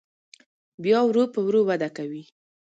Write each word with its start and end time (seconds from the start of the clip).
بیا 0.83 0.99
ورو 1.05 1.23
په 1.33 1.39
ورو 1.47 1.61
وده 1.69 1.89
کوي. 1.97 2.23